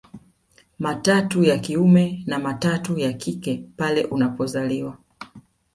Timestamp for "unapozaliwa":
4.05-4.97